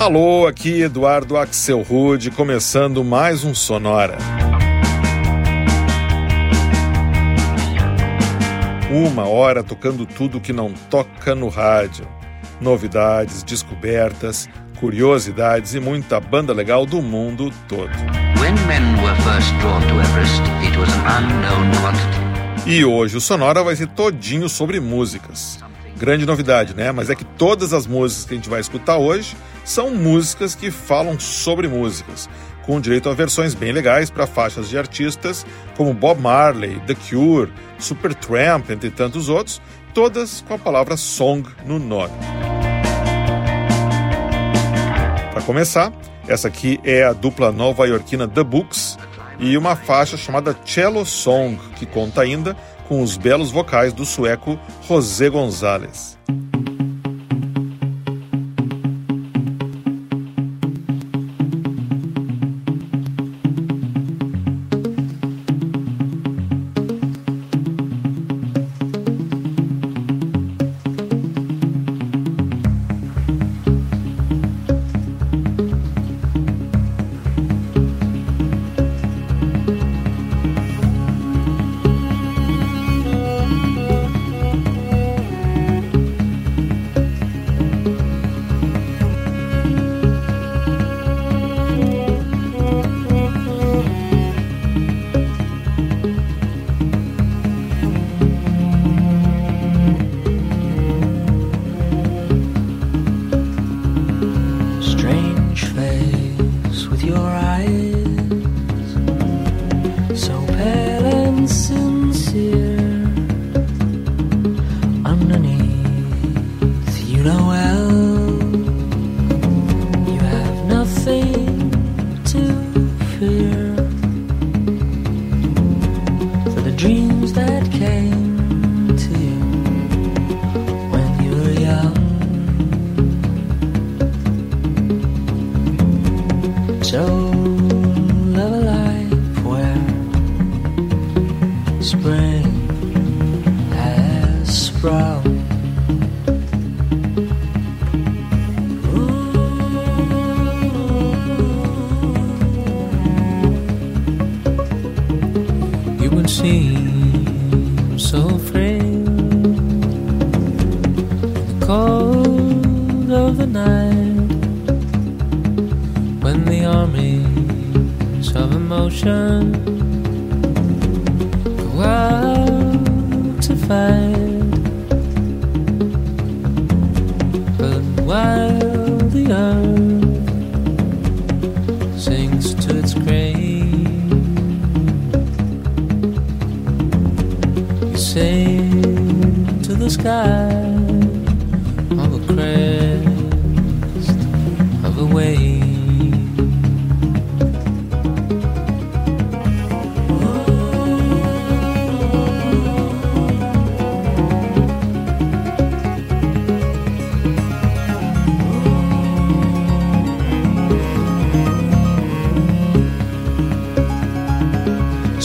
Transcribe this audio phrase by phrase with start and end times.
[0.00, 4.16] Alô, aqui Eduardo Axel Rude, começando mais um Sonora.
[8.90, 12.08] Uma hora tocando tudo que não toca no rádio.
[12.62, 14.48] Novidades, descobertas,
[14.78, 17.92] curiosidades e muita banda legal do mundo todo.
[22.64, 25.60] E hoje o Sonora vai ser todinho sobre músicas.
[26.00, 26.90] Grande novidade, né?
[26.92, 30.70] Mas é que todas as músicas que a gente vai escutar hoje são músicas que
[30.70, 32.26] falam sobre músicas,
[32.64, 35.44] com direito a versões bem legais para faixas de artistas
[35.76, 39.60] como Bob Marley, The Cure, Supertramp, entre tantos outros,
[39.92, 42.14] todas com a palavra song no nome.
[45.32, 45.92] Para começar,
[46.26, 48.98] essa aqui é a dupla nova-iorquina The Books
[49.38, 52.56] e uma faixa chamada Cello Song, que conta ainda
[52.90, 56.18] com os belos vocais do sueco José Gonzalez.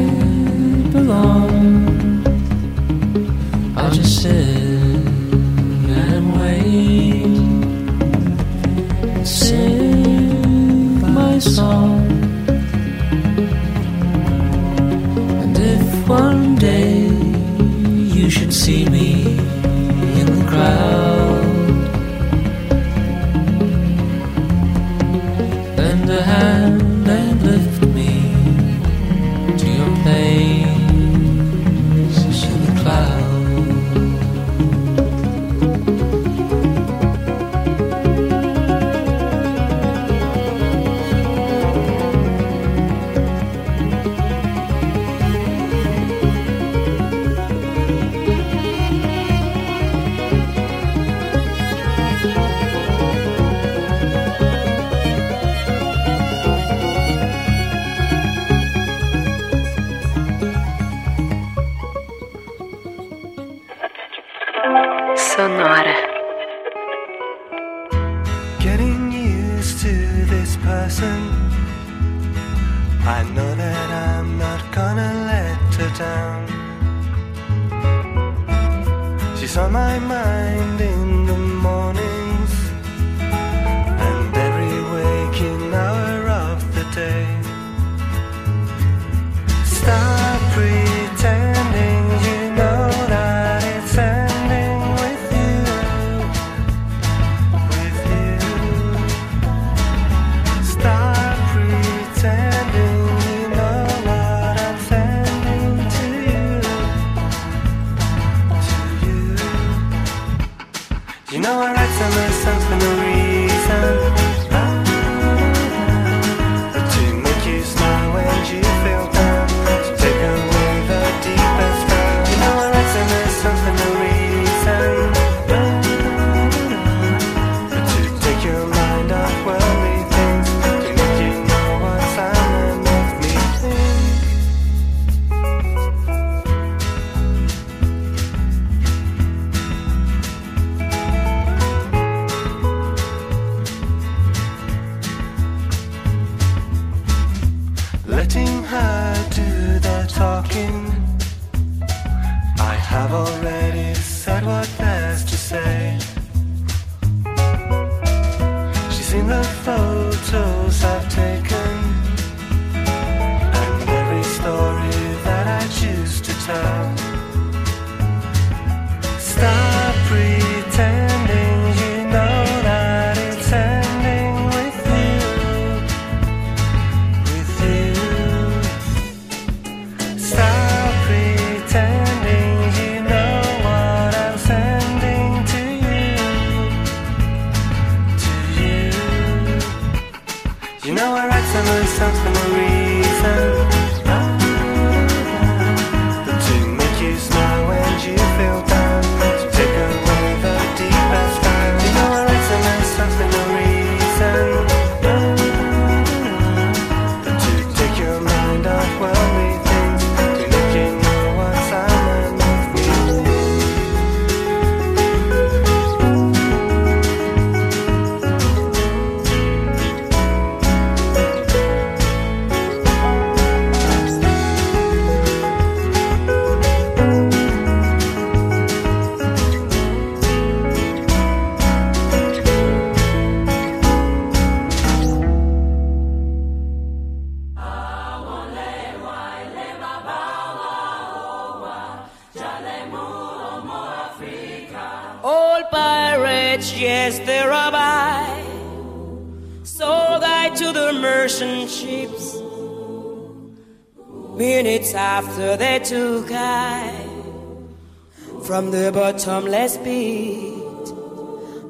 [259.16, 260.94] bottomless pit.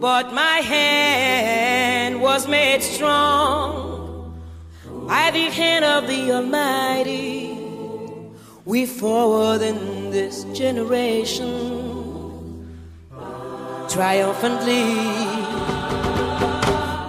[0.00, 4.34] But my hand was made strong
[5.06, 7.56] by the hand of the Almighty.
[8.64, 11.54] We forward in this generation
[13.88, 14.87] triumphantly.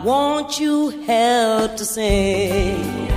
[0.06, 3.10] Won't you help to sing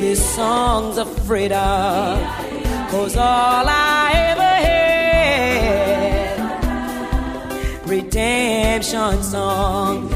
[0.00, 2.18] these songs of freedom?
[2.90, 4.39] Cause all I ever
[8.02, 10.08] redemption song,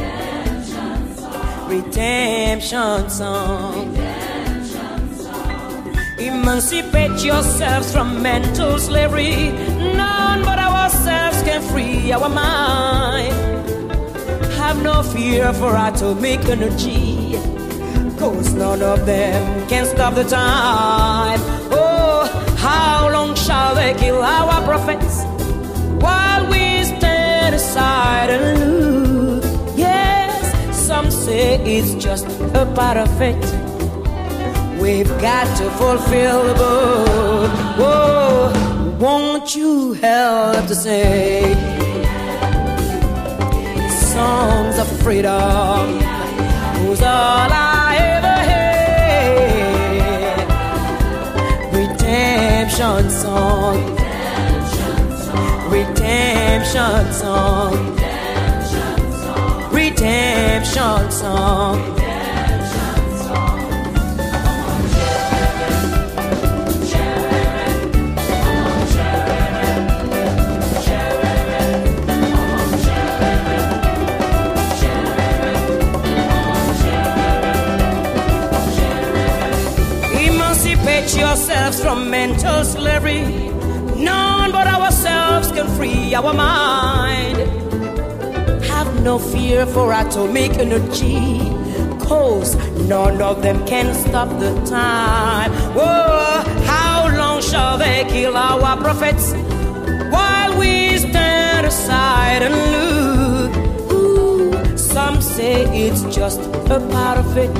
[1.68, 3.96] redemption song.
[6.18, 9.50] Emancipate yourselves from mental slavery.
[10.02, 13.34] None but ourselves can free our mind.
[14.56, 17.36] Have no fear for atomic energy.
[18.18, 21.40] Cause none of them can stop the time.
[21.70, 22.24] Oh,
[22.56, 25.24] how long shall they kill our prophets
[26.00, 26.73] while we
[27.74, 29.44] aside and look?
[29.76, 33.44] Yes, some say it's just a part of it.
[34.80, 37.50] We've got to fulfill the book.
[37.80, 41.56] Whoa, won't you help to sing
[44.12, 45.98] songs of freedom?
[46.88, 48.84] Was all I ever had.
[51.74, 53.10] Redemption
[57.14, 57.72] song.
[57.72, 59.72] Redemption song.
[59.72, 61.78] Redemption song.
[80.20, 83.22] Emancipate yourselves from mental slavery.
[83.96, 84.33] None
[85.34, 87.38] but can free our mind.
[88.72, 91.38] Have no fear for atomic energy.
[92.08, 92.54] Cause
[92.88, 95.50] none of them can stop the time.
[95.76, 99.32] Whoa, how long shall they kill our prophets
[100.14, 103.52] while we stand aside and look?
[103.92, 106.40] Ooh, some say it's just
[106.76, 107.58] a part of it.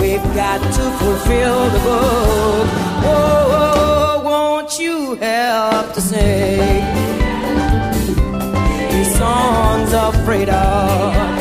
[0.00, 2.68] We've got to fulfill the book.
[3.04, 3.99] Whoa, won't
[5.16, 6.84] help to sing
[8.90, 11.39] these songs of freedom?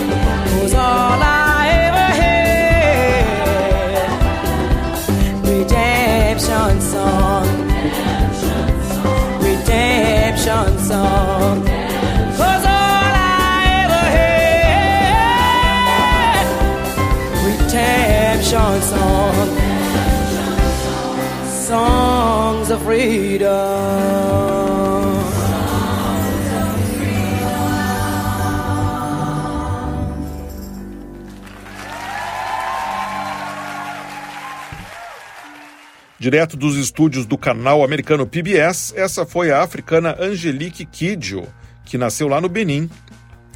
[36.20, 41.48] Direto dos estúdios do canal americano PBS, essa foi a africana Angelique Kidjo,
[41.86, 42.90] que nasceu lá no Benin,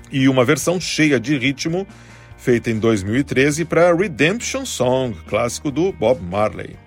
[0.09, 1.85] e uma versão cheia de ritmo,
[2.37, 6.82] feita em 2013 para Redemption Song, clássico do Bob Marley.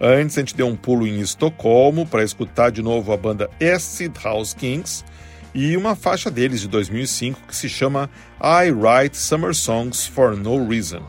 [0.00, 4.14] Antes, a gente deu um pulo em Estocolmo para escutar de novo a banda Acid
[4.22, 5.04] House Kings
[5.52, 8.08] e uma faixa deles de 2005 que se chama
[8.40, 11.02] I Write Summer Songs for No Reason.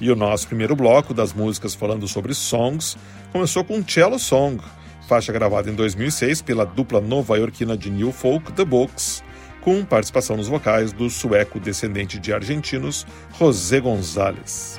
[0.00, 2.96] E o nosso primeiro bloco das músicas falando sobre songs
[3.32, 4.62] começou com Cello Song,
[5.08, 9.22] faixa gravada em 2006 pela dupla nova-iorquina de New Folk The Books,
[9.60, 13.06] com participação nos vocais do sueco descendente de argentinos
[13.38, 14.78] José Gonzalez.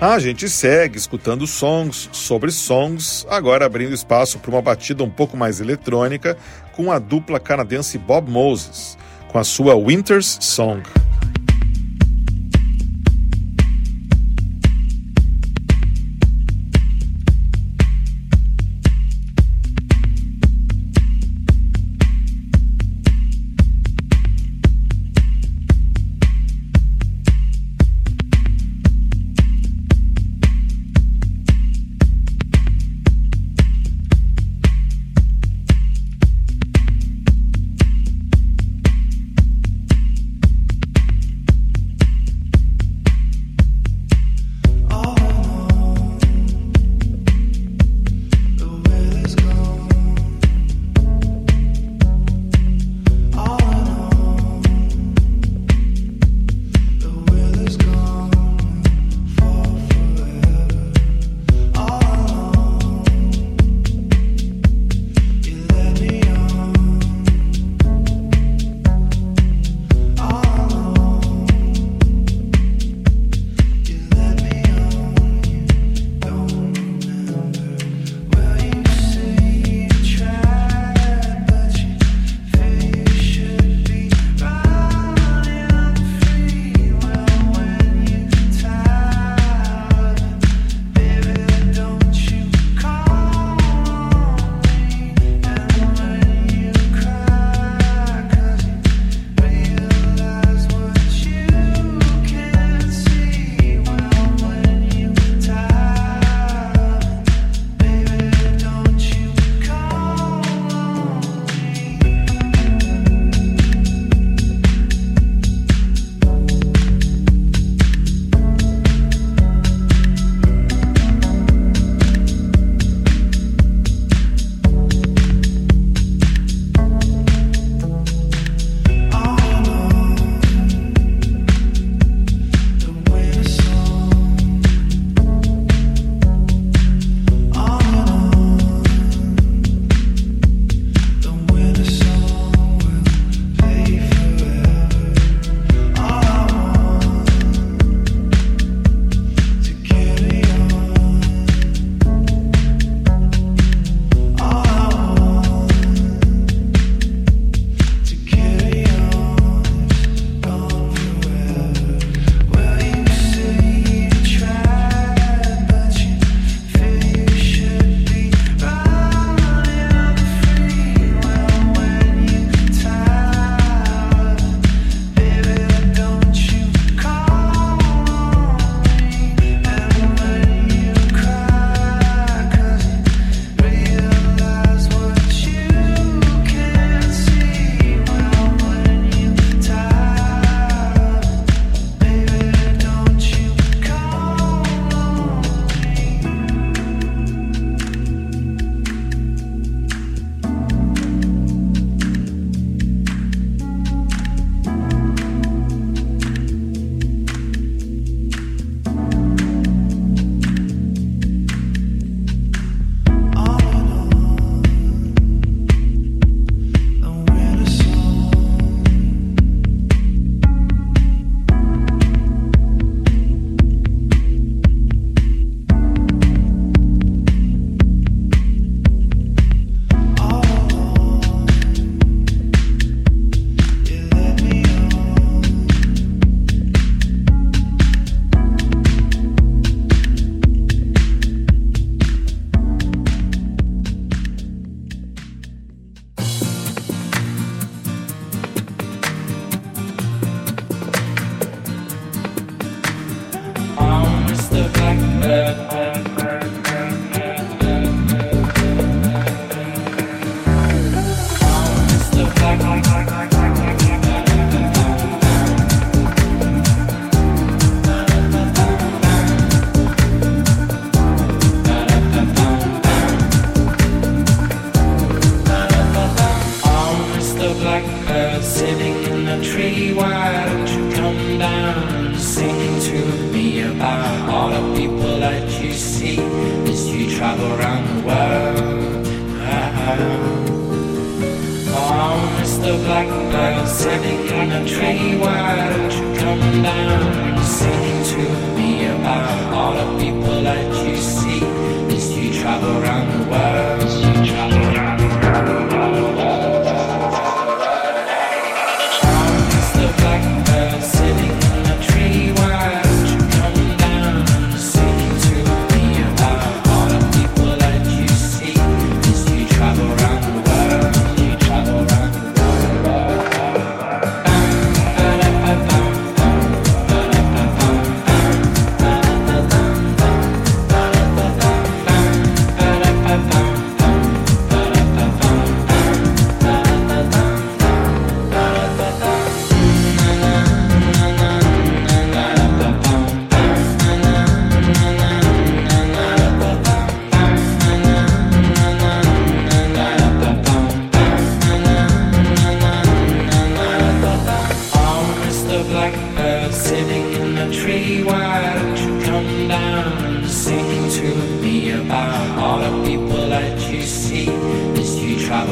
[0.00, 5.36] A gente segue escutando songs sobre songs, agora abrindo espaço para uma batida um pouco
[5.36, 6.38] mais eletrônica
[6.70, 10.82] com a dupla canadense Bob Moses, com a sua Winter's Song.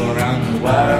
[0.04, 0.95] around the world.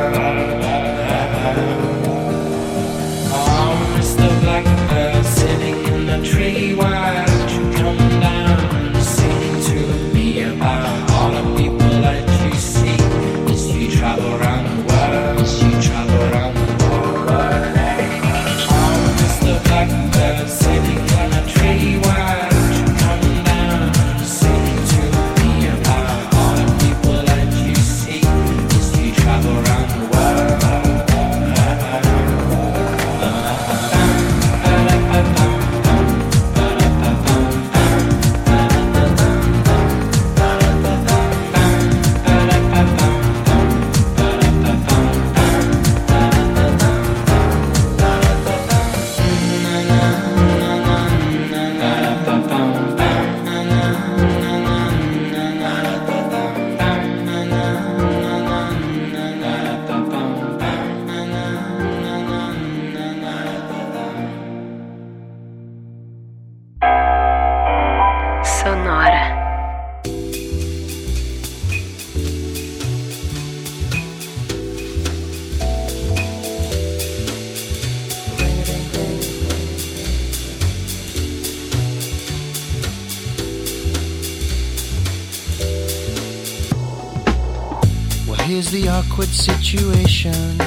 [90.27, 90.61] ocean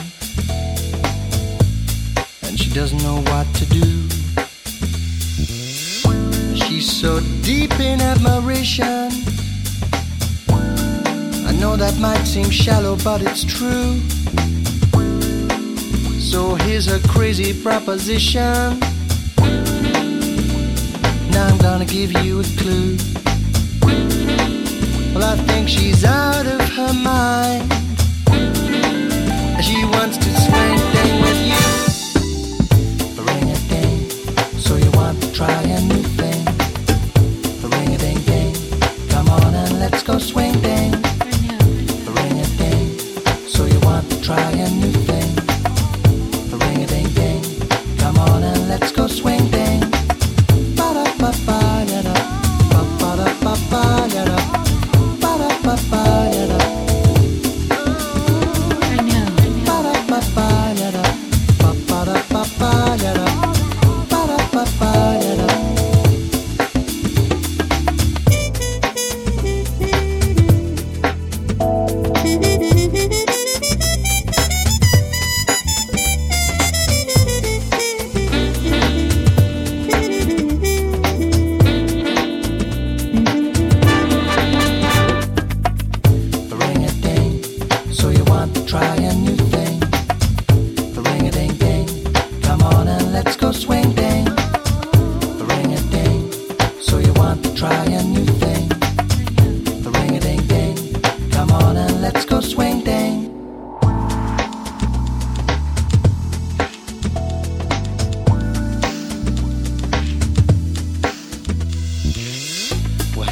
[2.43, 4.09] and she doesn't know what to do.
[6.55, 9.11] She's so deep in admiration.
[11.47, 13.99] I know that might seem shallow, but it's true.
[16.19, 18.79] So here's a crazy proposition.
[21.31, 22.97] Now I'm gonna give you a clue.
[25.13, 27.78] Well, I think she's out of her mind
[29.99, 30.29] wants to
[31.25, 31.65] with you.
[33.21, 34.09] Ring a ding,
[34.57, 36.41] so you want to try a new thing.
[37.69, 38.55] Ring a ding ding,
[39.09, 40.93] come on and let's go swing ding.
[42.17, 42.97] Ring a ding,
[43.53, 44.98] so you want to try a new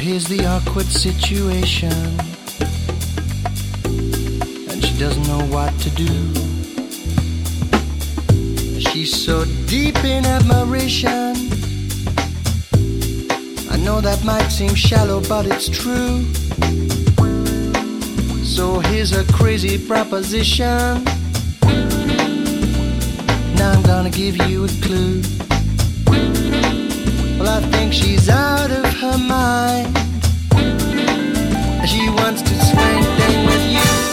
[0.00, 1.92] here's the awkward situation.
[4.70, 6.08] And she doesn't know what to do.
[8.80, 11.34] She's so deep in admiration.
[13.70, 16.24] I know that might seem shallow, but it's true.
[18.44, 21.04] So here's a crazy proposition.
[23.54, 25.37] Now I'm gonna give you a clue.
[27.38, 29.96] Well, I think she's out of her mind.
[31.88, 34.07] She wants to swing thing with you.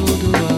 [0.00, 0.49] What will do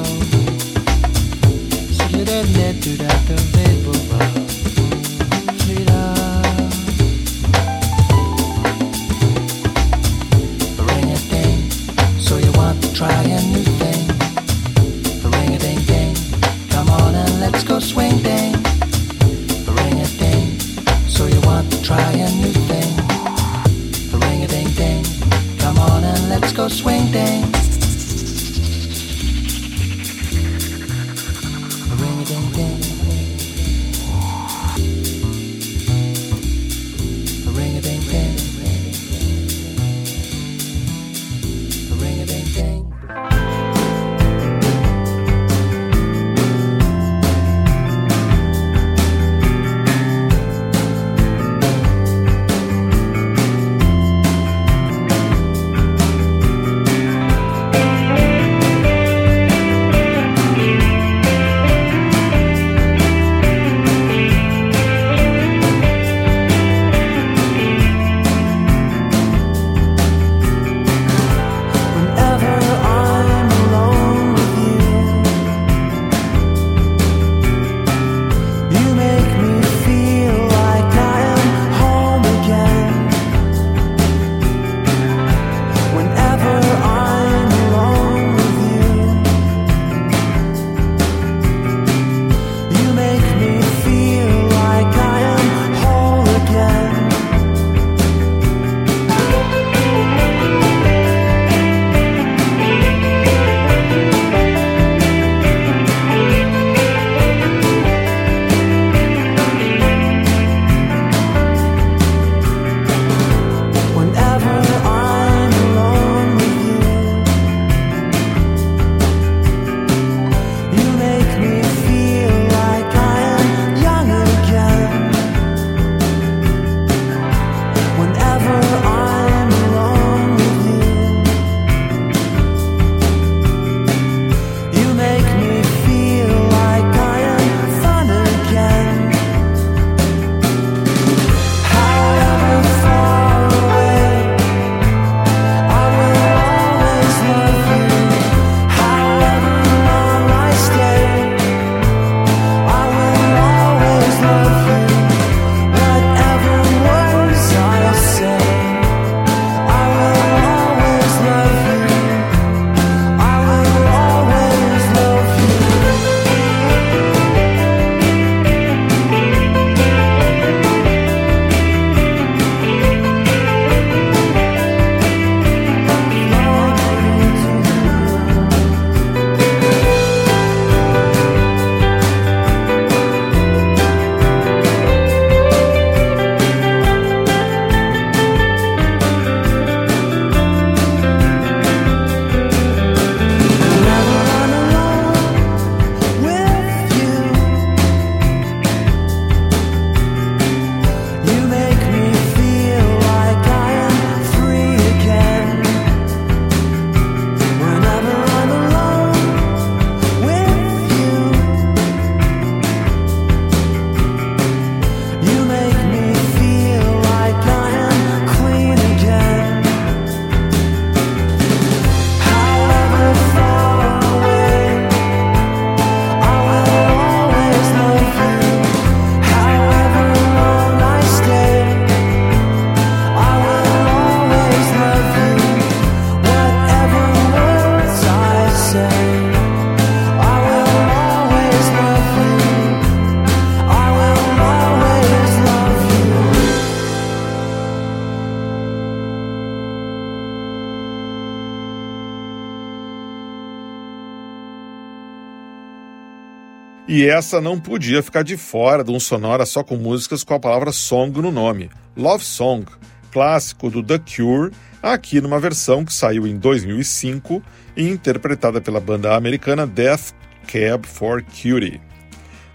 [256.92, 260.38] E essa não podia ficar de fora de um sonora só com músicas com a
[260.38, 261.70] palavra song no nome.
[261.96, 262.66] Love Song,
[263.10, 264.52] clássico do The Cure,
[264.82, 267.42] aqui numa versão que saiu em 2005
[267.74, 270.12] e interpretada pela banda americana Death
[270.46, 271.80] Cab for Cutie.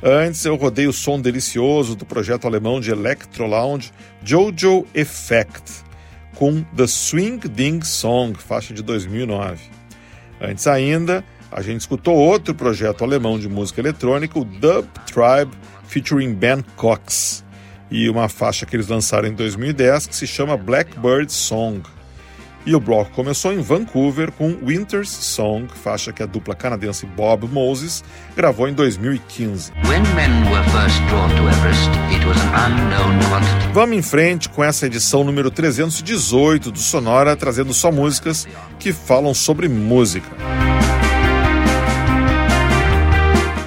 [0.03, 3.91] Antes eu rodei o som delicioso do projeto alemão de electro lounge
[4.23, 5.83] Jojo Effect,
[6.35, 9.63] com The Swing Ding Song, faixa de 2009.
[10.39, 15.51] Antes ainda, a gente escutou outro projeto alemão de música eletrônica, o Dub Tribe,
[15.87, 17.43] featuring Ben Cox,
[17.89, 21.81] e uma faixa que eles lançaram em 2010 que se chama Blackbird Song.
[22.65, 27.47] E o bloco começou em Vancouver com Winter's Song, faixa que a dupla canadense Bob
[27.47, 28.03] Moses
[28.35, 29.71] gravou em 2015.
[29.85, 33.71] When men were first drawn to Everest, it was an unknown quantity.
[33.73, 38.45] Vamos em frente com essa edição número 318 do Sonora, trazendo só músicas
[38.77, 40.27] que falam sobre música.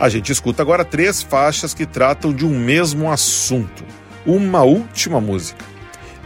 [0.00, 3.84] A gente escuta agora três faixas que tratam de um mesmo assunto,
[4.24, 5.62] uma última música.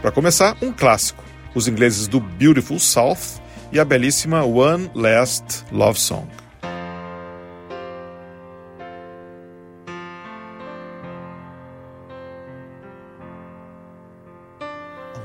[0.01, 1.21] Para começar, um clássico,
[1.53, 3.41] os ingleses do Beautiful South
[3.73, 6.25] e a belíssima One Last Love Song.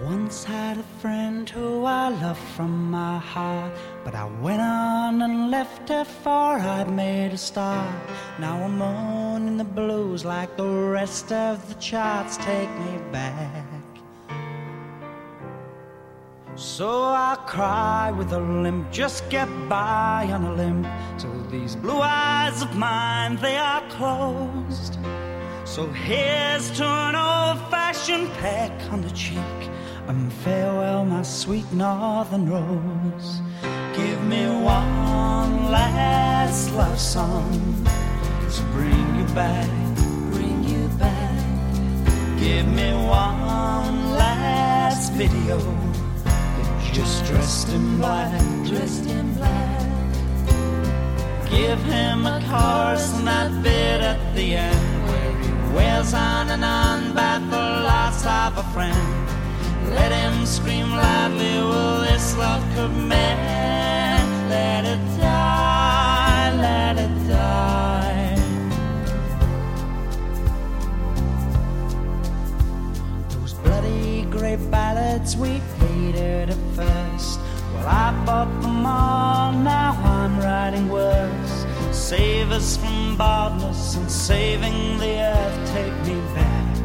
[0.04, 3.72] Once had a friend who I loved from my heart,
[4.04, 4.89] but I went on
[5.22, 5.88] and left
[6.22, 7.94] for I'd made a start.
[8.38, 13.64] Now I'm moaning the blues like the rest of the charts take me back.
[16.54, 20.86] So I cry with a limp, just get by on a limp.
[21.16, 24.98] So these blue eyes of mine, they are closed.
[25.64, 29.60] So here's to an old-fashioned peck on the cheek,
[30.08, 33.40] and farewell, my sweet northern rose.
[33.94, 34.99] Give me one
[35.70, 37.48] last love song
[38.50, 39.70] to bring you back,
[40.32, 41.38] bring you back.
[42.40, 45.58] Give me one last video,
[46.92, 49.80] just dressed in black, dressed in black.
[51.48, 56.64] Give him a chorus and that bit at the end where he wails on and
[56.64, 59.08] on about the loss of a friend.
[59.94, 64.09] Let him scream loudly, will this love could mend?
[64.50, 68.34] Let it die, let it die.
[73.28, 77.38] Those bloody grey ballads we hated at first.
[77.74, 81.64] Well, I bought them all, now I'm writing worse.
[81.92, 86.76] Save us from baldness and saving the earth, take me back.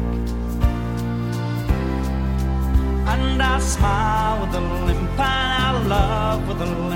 [3.12, 6.95] And I smile with a limp, and I love with a limp.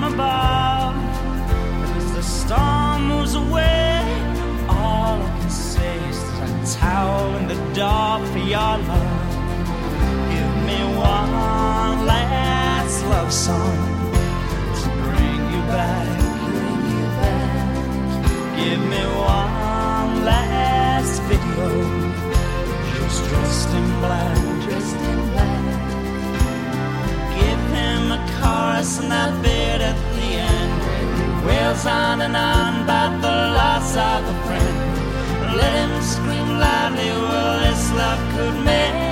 [0.00, 0.96] From above.
[1.82, 4.00] And as the storm moves away,
[4.68, 9.28] all I can say is that a towel in the dark for your love.
[10.32, 13.78] Give me one last love song
[14.80, 18.56] to bring you back, bring you back.
[18.56, 19.02] Give me
[19.36, 21.68] one last video,
[22.92, 25.29] just dressed in black, dressed in.
[27.90, 30.72] Him a chorus and that bit at the end
[31.44, 34.76] wails on and on about the loss of a friend.
[35.60, 39.09] Let him scream loudly, well, this love could mend.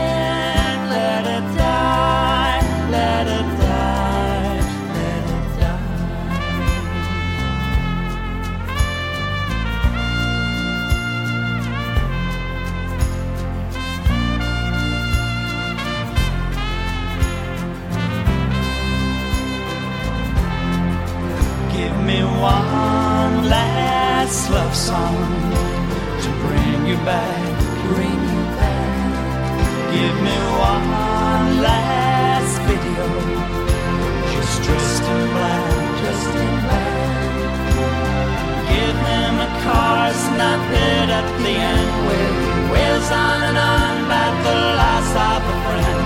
[24.28, 25.16] best love song
[26.20, 27.48] to bring you back.
[27.88, 29.56] Bring you back.
[29.94, 30.36] Give me
[30.72, 33.06] one last video,
[34.32, 37.24] just dressed in black, dressed in black.
[38.68, 41.92] Give me a cars, not dead at the end.
[42.08, 42.36] With
[42.70, 46.00] wheels on and on about the loss of a friend.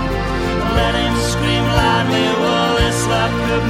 [0.79, 3.67] Let him scream loudly, will this love could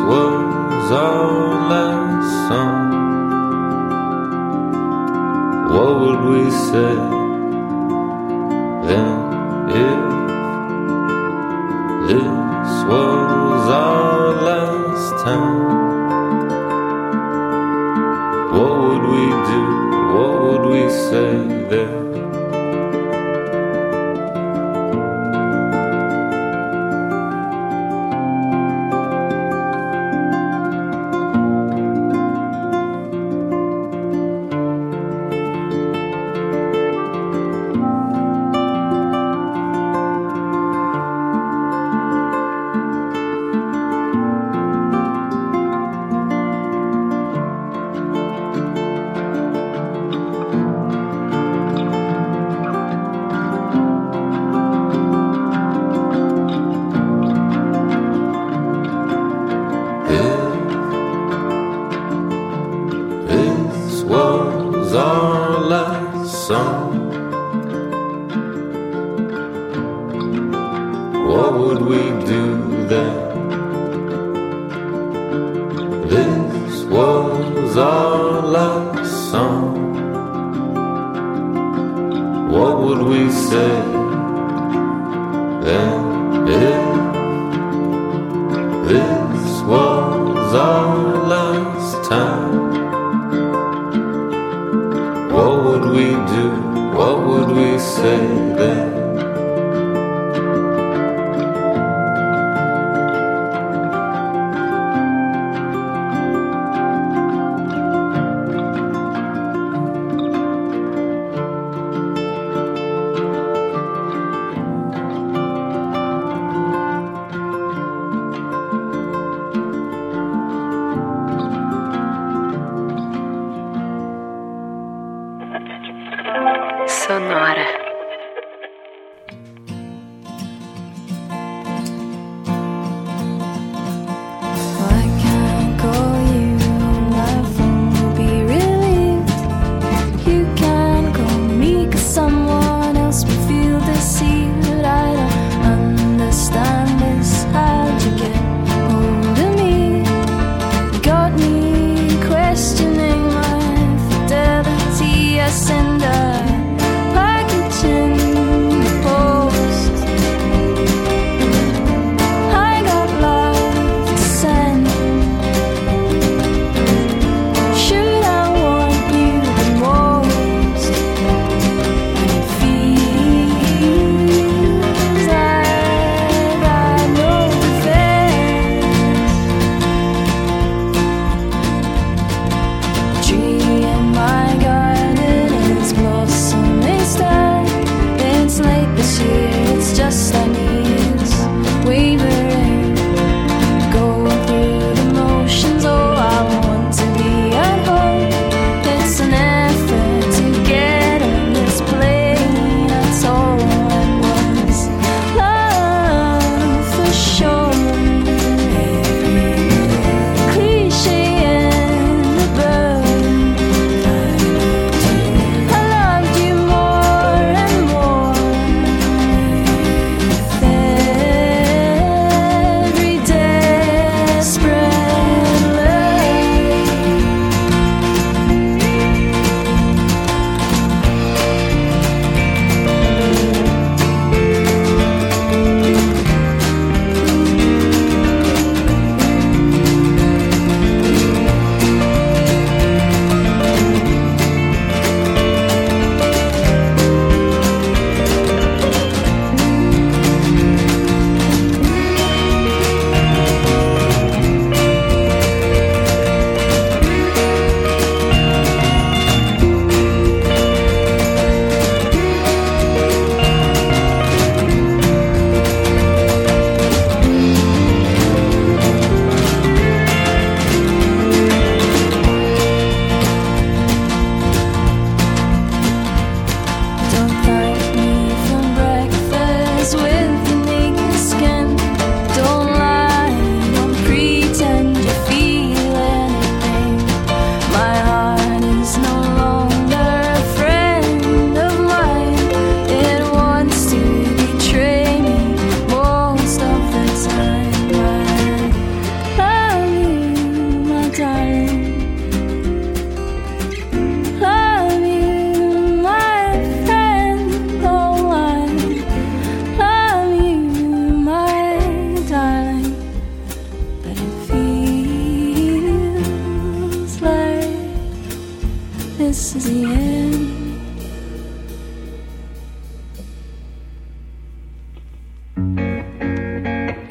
[0.00, 2.90] was our last song.
[5.72, 6.94] What would we say
[8.86, 9.16] then
[9.68, 10.00] if
[12.08, 15.58] this was our last time?
[18.52, 19.62] What would we do?
[20.14, 21.30] What would we say
[21.70, 21.97] then?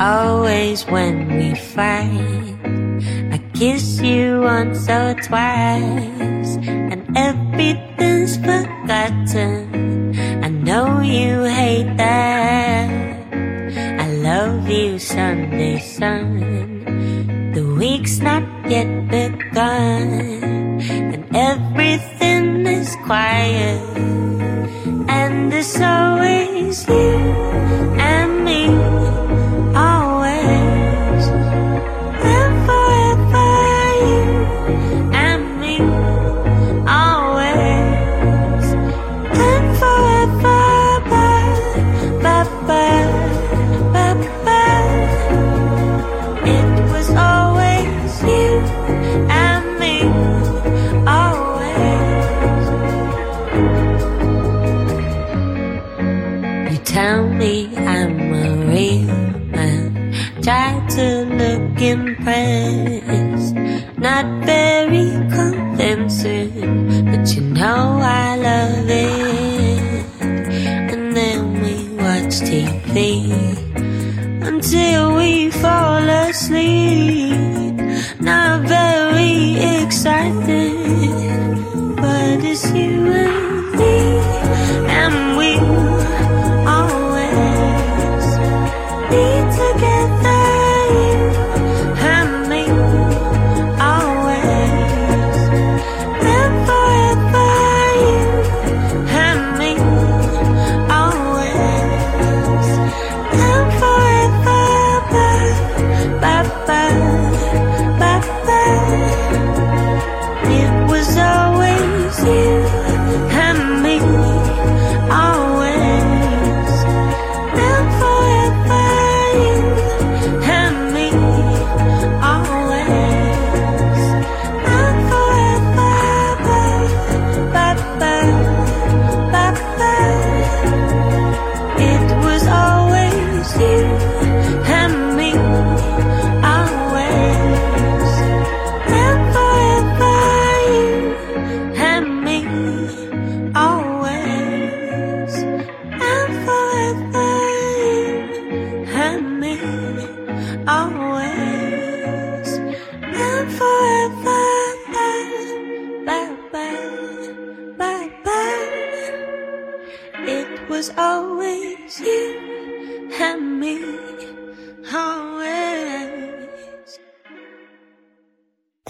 [0.07, 2.55] Always when we fight.
[3.35, 10.15] I kiss you once or twice, and everything's forgotten.
[10.43, 12.87] I know you hate that.
[14.03, 16.39] I love you, Sunday sun.
[17.53, 19.36] The week's not yet begun,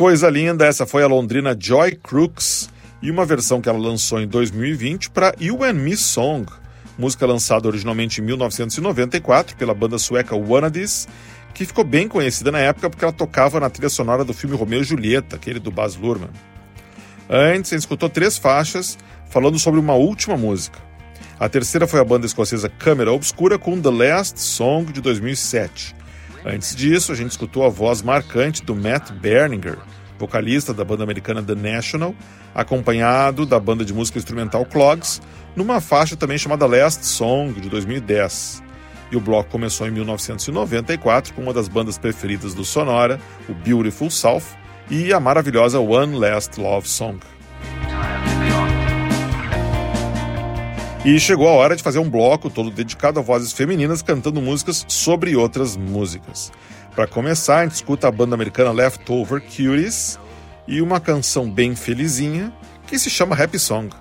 [0.08, 2.70] Coisa linda, essa foi a londrina Joy Crooks
[3.02, 6.50] e uma versão que ela lançou em 2020 para You and Me Song,
[6.98, 11.10] música lançada originalmente em 1994 pela banda sueca Wannadies,
[11.54, 14.80] que ficou bem conhecida na época porque ela tocava na trilha sonora do filme Romeu
[14.80, 16.30] e Julieta, aquele do Baz Luhrmann.
[17.30, 18.98] Antes, gente escutou três faixas
[19.30, 20.80] falando sobre uma última música.
[21.38, 25.94] A terceira foi a banda escocesa Câmera Obscura com The Last Song de 2007.
[26.46, 29.78] Antes disso, a gente escutou a voz marcante do Matt Berninger,
[30.18, 32.16] vocalista da banda americana The National,
[32.54, 35.22] acompanhado da banda de música instrumental Clogs,
[35.56, 38.64] numa faixa também chamada Last Song de 2010.
[39.12, 44.12] E o bloco começou em 1994 com uma das bandas preferidas do Sonora, o Beautiful
[44.12, 44.44] South,
[44.90, 47.20] e a maravilhosa One Last Love Song.
[51.06, 54.86] E chegou a hora de fazer um bloco todo dedicado a vozes femininas cantando músicas
[54.90, 56.52] sobre outras músicas.
[56.98, 60.18] Para começar, a gente escuta a banda americana Leftover Cuties
[60.68, 62.52] e uma canção bem felizinha
[62.88, 63.96] que se chama Happy Song.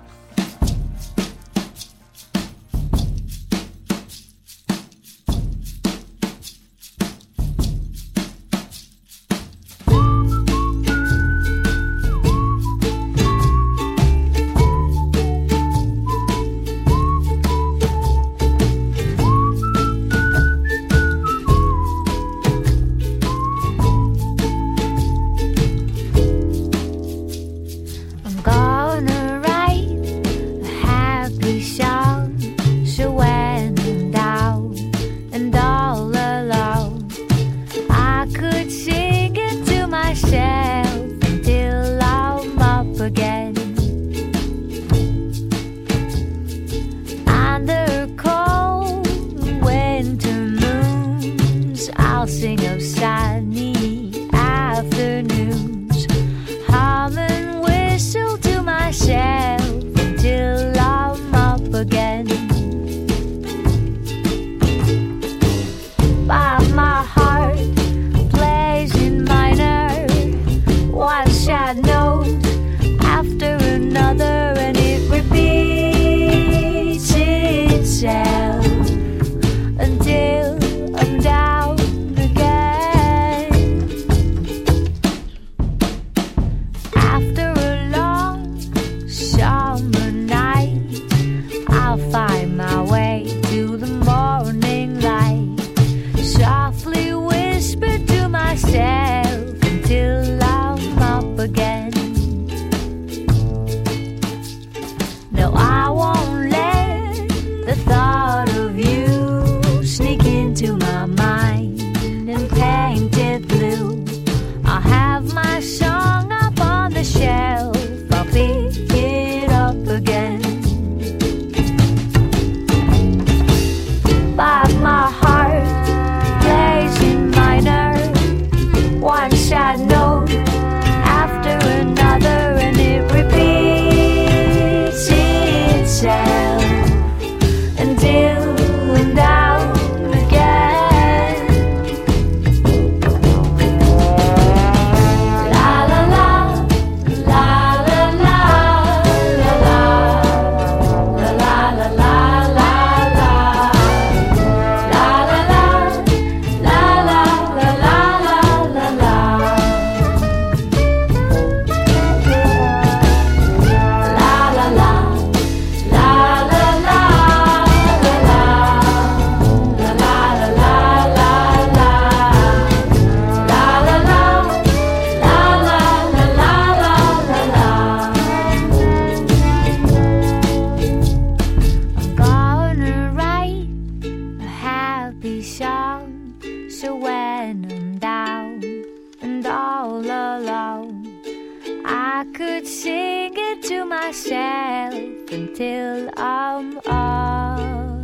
[192.57, 194.95] Could sing it to myself
[195.31, 198.03] until I'm up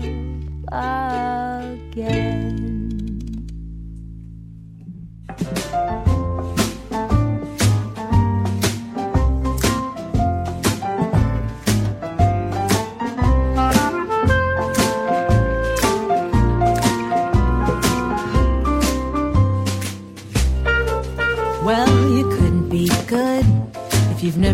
[0.72, 2.43] again.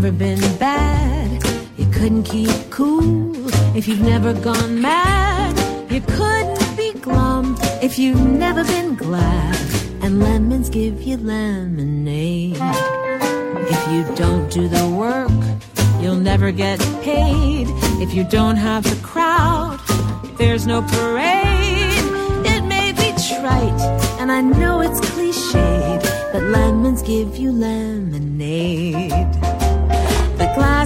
[0.01, 1.43] Never been bad.
[1.77, 3.35] You couldn't keep cool
[3.75, 5.53] if you've never gone mad.
[5.91, 9.57] You couldn't be glum if you've never been glad.
[10.01, 12.59] And lemons give you lemonade.
[12.61, 15.31] If you don't do the work,
[16.01, 17.67] you'll never get paid.
[18.01, 19.81] If you don't have the crowd,
[20.37, 22.05] there's no parade.
[22.45, 23.81] It may be trite,
[24.21, 29.28] and I know it's cliched, but lemons give you lemonade.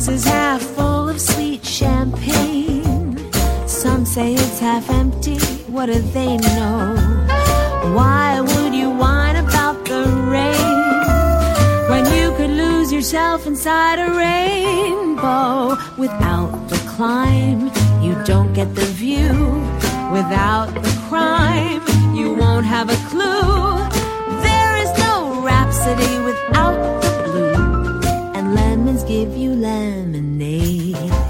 [0.05, 3.17] Is half full of sweet champagne.
[3.67, 5.39] Some say it's half empty.
[5.71, 6.95] What do they know?
[7.95, 10.03] Why would you whine about the
[10.35, 15.77] rain when you could lose yourself inside a rainbow?
[15.97, 17.71] Without the climb,
[18.03, 19.33] you don't get the view.
[20.11, 21.81] Without the crime,
[22.13, 23.77] you won't have a clue.
[24.43, 27.02] There is no rhapsody without
[28.83, 31.22] lemons give you lemonade.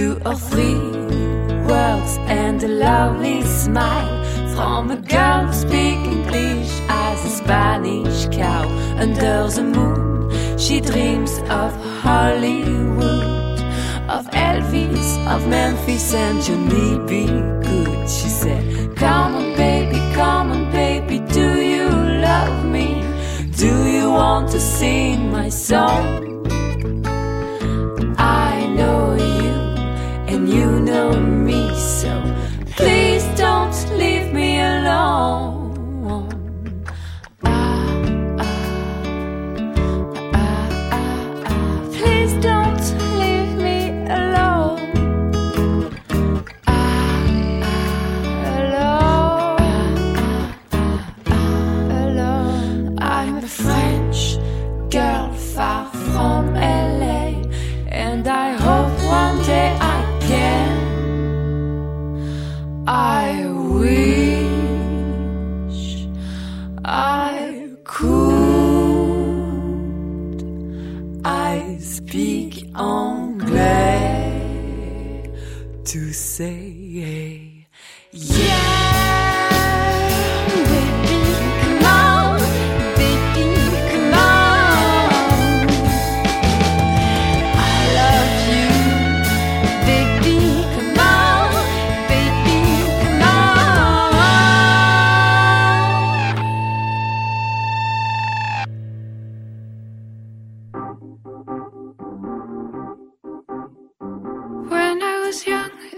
[0.00, 0.80] Two or three
[1.68, 4.24] words and a lovely smile
[4.54, 8.64] from a girl who speaks English as a Spanish cow
[8.96, 10.56] under the moon.
[10.58, 11.70] She dreams of
[12.00, 13.60] Hollywood,
[14.08, 17.26] of Elvis, of Memphis, and Johnny B.
[17.66, 18.08] Good.
[18.08, 21.90] She said, Come on, baby, come on, baby, do you
[22.28, 23.04] love me?
[23.58, 26.19] Do you want to sing my song?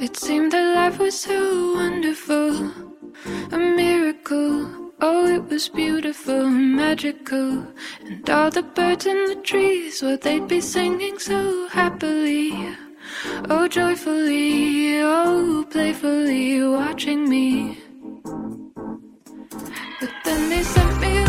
[0.03, 2.73] It seemed that life was so wonderful.
[3.53, 4.91] A miracle.
[5.01, 7.65] Oh, it was beautiful magical.
[8.05, 12.53] And all the birds in the trees, well, they'd be singing so happily.
[13.49, 14.99] Oh, joyfully.
[15.01, 17.79] Oh, playfully watching me.
[20.01, 21.22] But then they sent me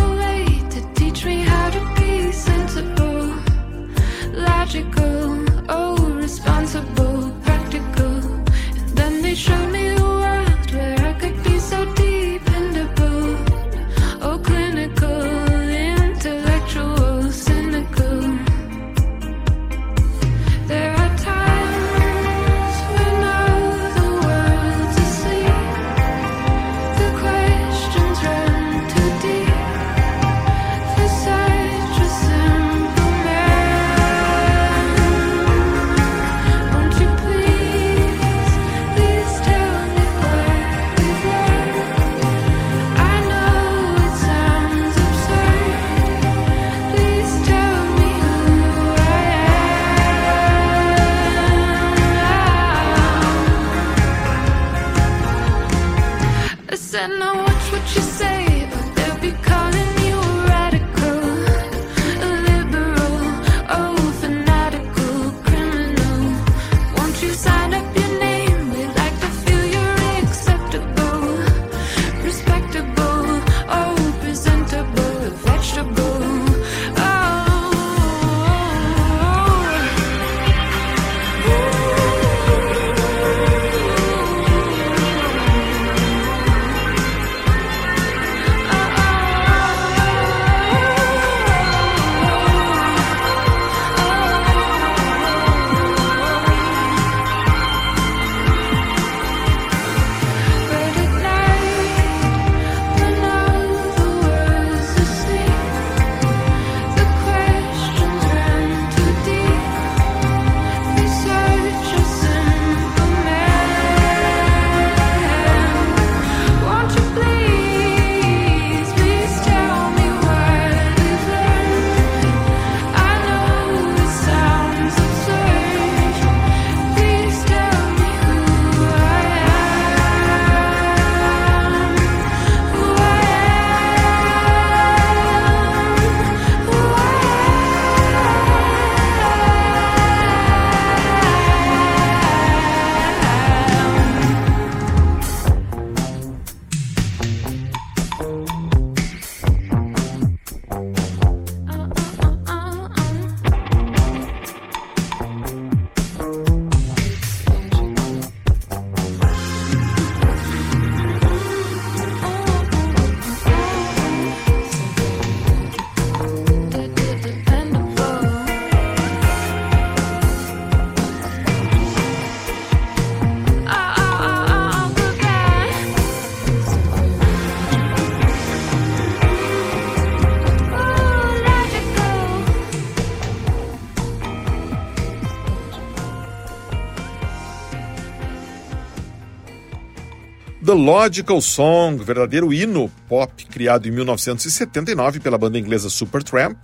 [190.65, 196.57] The Logical Song, verdadeiro hino pop criado em 1979 pela banda inglesa Supertramp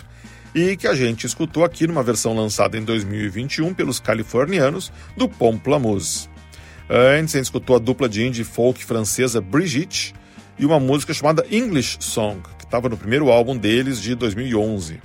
[0.55, 6.29] e que a gente escutou aqui numa versão lançada em 2021 pelos californianos do Pomplamoose.
[6.89, 10.15] Antes, a gente escutou a dupla de indie folk francesa Brigitte
[10.57, 15.01] e uma música chamada English Song, que estava no primeiro álbum deles de 2011.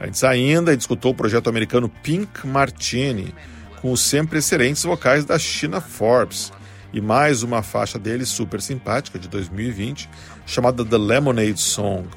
[0.00, 3.32] Antes ainda, a gente escutou o projeto americano Pink Martini,
[3.80, 6.52] com os sempre excelentes vocais da China Forbes,
[6.92, 10.08] e mais uma faixa deles super simpática de 2020,
[10.46, 12.08] chamada The Lemonade Song.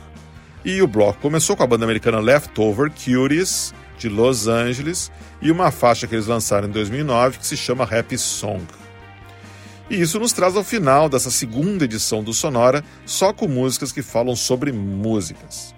[0.64, 5.12] E o bloco começou com a banda americana Leftover Cuties, de Los Angeles,
[5.42, 8.64] e uma faixa que eles lançaram em 2009 que se chama Happy Song.
[9.90, 14.02] E isso nos traz ao final dessa segunda edição do Sonora, só com músicas que
[14.02, 15.76] falam sobre músicas.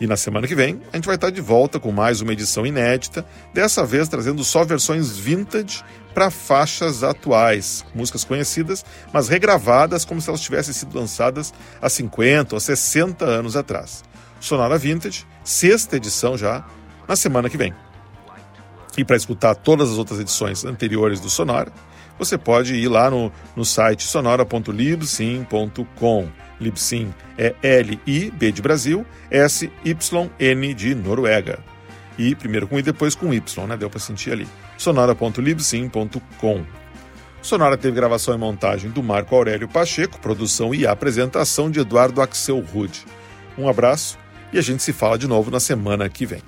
[0.00, 2.64] E na semana que vem, a gente vai estar de volta com mais uma edição
[2.64, 5.82] inédita, dessa vez trazendo só versões vintage
[6.14, 12.54] para faixas atuais, músicas conhecidas, mas regravadas como se elas tivessem sido lançadas há 50
[12.54, 14.04] ou 60 anos atrás.
[14.40, 16.64] Sonora Vintage, sexta edição já,
[17.08, 17.74] na semana que vem.
[18.96, 21.72] E para escutar todas as outras edições anteriores do Sonora,
[22.18, 26.47] você pode ir lá no, no site sonora.libsyn.com.
[26.60, 31.58] Libsyn é L-I-B de Brasil, S-Y-N de Noruega.
[32.18, 33.76] E primeiro com I, depois com Y, né?
[33.76, 34.48] Deu para sentir ali.
[34.76, 36.64] sonora.libsyn.com.
[37.40, 42.60] Sonora teve gravação e montagem do Marco Aurélio Pacheco, produção e apresentação de Eduardo Axel
[42.60, 43.06] Rude.
[43.56, 44.18] Um abraço
[44.52, 46.42] e a gente se fala de novo na semana que vem.